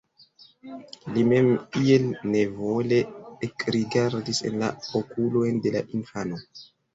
[1.17, 1.49] Li mem
[1.81, 2.97] iel nevole
[3.49, 4.71] ekrigardis en la
[5.03, 6.43] okulojn de la infano.